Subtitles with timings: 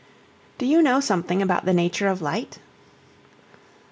[0.57, 2.57] Do you know something about the nature of Light?